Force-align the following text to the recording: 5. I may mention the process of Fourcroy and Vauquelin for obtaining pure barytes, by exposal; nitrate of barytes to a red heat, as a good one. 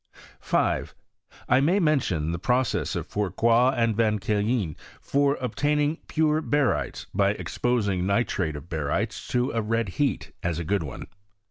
5. 0.39 0.95
I 1.47 1.59
may 1.61 1.79
mention 1.79 2.31
the 2.31 2.39
process 2.39 2.95
of 2.95 3.05
Fourcroy 3.07 3.75
and 3.77 3.95
Vauquelin 3.95 4.75
for 4.99 5.37
obtaining 5.39 5.97
pure 6.07 6.41
barytes, 6.41 7.05
by 7.13 7.33
exposal; 7.35 8.01
nitrate 8.01 8.55
of 8.55 8.67
barytes 8.67 9.27
to 9.27 9.51
a 9.51 9.61
red 9.61 9.89
heat, 9.89 10.31
as 10.41 10.57
a 10.57 10.63
good 10.63 10.81
one. 10.81 11.05